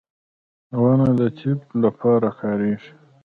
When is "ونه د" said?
0.81-1.21